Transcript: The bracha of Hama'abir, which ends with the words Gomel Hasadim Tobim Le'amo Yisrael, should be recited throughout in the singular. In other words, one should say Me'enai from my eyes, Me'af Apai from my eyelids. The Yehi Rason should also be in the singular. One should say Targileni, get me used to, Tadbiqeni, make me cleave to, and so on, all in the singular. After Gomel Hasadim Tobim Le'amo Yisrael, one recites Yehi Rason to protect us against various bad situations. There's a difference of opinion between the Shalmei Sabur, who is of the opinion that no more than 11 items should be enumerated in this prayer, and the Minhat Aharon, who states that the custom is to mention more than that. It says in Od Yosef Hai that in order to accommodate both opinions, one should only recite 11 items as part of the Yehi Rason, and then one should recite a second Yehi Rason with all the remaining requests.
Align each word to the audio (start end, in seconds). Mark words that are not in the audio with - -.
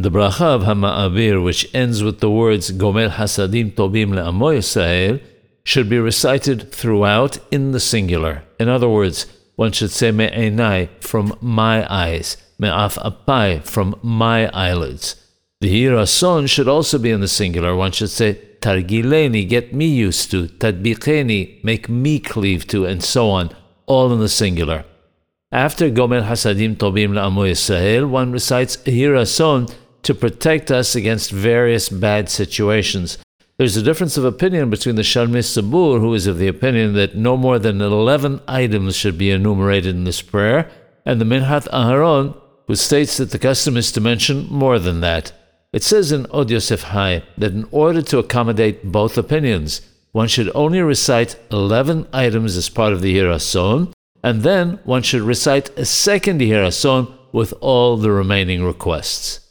The 0.00 0.10
bracha 0.10 0.54
of 0.54 0.62
Hama'abir, 0.62 1.44
which 1.44 1.68
ends 1.74 2.02
with 2.02 2.20
the 2.20 2.30
words 2.30 2.72
Gomel 2.72 3.10
Hasadim 3.10 3.74
Tobim 3.74 4.12
Le'amo 4.14 4.56
Yisrael, 4.56 5.20
should 5.62 5.90
be 5.90 5.98
recited 5.98 6.72
throughout 6.72 7.36
in 7.50 7.72
the 7.72 7.80
singular. 7.80 8.42
In 8.58 8.70
other 8.70 8.88
words, 8.88 9.26
one 9.56 9.72
should 9.72 9.90
say 9.90 10.10
Me'enai 10.10 10.88
from 11.00 11.36
my 11.42 11.84
eyes, 11.92 12.38
Me'af 12.58 12.96
Apai 12.96 13.62
from 13.62 13.94
my 14.02 14.48
eyelids. 14.54 15.16
The 15.60 15.68
Yehi 15.68 15.90
Rason 15.90 16.48
should 16.48 16.66
also 16.66 16.96
be 16.96 17.10
in 17.10 17.20
the 17.20 17.28
singular. 17.28 17.76
One 17.76 17.92
should 17.92 18.08
say 18.08 18.40
Targileni, 18.62 19.46
get 19.46 19.74
me 19.74 19.84
used 19.84 20.30
to, 20.30 20.46
Tadbiqeni, 20.46 21.62
make 21.62 21.90
me 21.90 22.20
cleave 22.20 22.66
to, 22.68 22.86
and 22.86 23.04
so 23.04 23.28
on, 23.28 23.50
all 23.84 24.10
in 24.14 24.20
the 24.20 24.30
singular. 24.30 24.86
After 25.52 25.90
Gomel 25.90 26.22
Hasadim 26.22 26.76
Tobim 26.76 27.10
Le'amo 27.10 27.44
Yisrael, 27.50 28.08
one 28.08 28.32
recites 28.32 28.78
Yehi 28.78 29.08
Rason 29.08 29.70
to 30.10 30.14
protect 30.16 30.72
us 30.72 30.96
against 30.96 31.30
various 31.30 31.88
bad 31.88 32.28
situations. 32.28 33.16
There's 33.58 33.76
a 33.76 33.82
difference 33.82 34.16
of 34.16 34.24
opinion 34.24 34.68
between 34.68 34.96
the 34.96 35.02
Shalmei 35.02 35.44
Sabur, 35.44 36.00
who 36.00 36.12
is 36.14 36.26
of 36.26 36.38
the 36.38 36.48
opinion 36.48 36.94
that 36.94 37.14
no 37.14 37.36
more 37.36 37.60
than 37.60 37.80
11 37.80 38.40
items 38.48 38.96
should 38.96 39.16
be 39.16 39.30
enumerated 39.30 39.94
in 39.94 40.02
this 40.02 40.20
prayer, 40.20 40.68
and 41.06 41.20
the 41.20 41.24
Minhat 41.24 41.68
Aharon, 41.68 42.36
who 42.66 42.74
states 42.74 43.18
that 43.18 43.30
the 43.30 43.38
custom 43.38 43.76
is 43.76 43.92
to 43.92 44.00
mention 44.00 44.48
more 44.50 44.80
than 44.80 45.00
that. 45.00 45.30
It 45.72 45.84
says 45.84 46.10
in 46.10 46.26
Od 46.32 46.50
Yosef 46.50 46.82
Hai 46.82 47.22
that 47.38 47.52
in 47.52 47.68
order 47.70 48.02
to 48.02 48.18
accommodate 48.18 48.90
both 48.90 49.16
opinions, 49.16 49.80
one 50.10 50.26
should 50.26 50.50
only 50.56 50.80
recite 50.80 51.36
11 51.52 52.08
items 52.12 52.56
as 52.56 52.68
part 52.68 52.92
of 52.92 53.00
the 53.00 53.14
Yehi 53.14 53.30
Rason, 53.32 53.92
and 54.24 54.42
then 54.42 54.80
one 54.82 55.02
should 55.02 55.22
recite 55.22 55.70
a 55.78 55.84
second 55.84 56.40
Yehi 56.40 56.66
Rason 56.66 57.14
with 57.30 57.54
all 57.60 57.96
the 57.96 58.10
remaining 58.10 58.64
requests. 58.64 59.46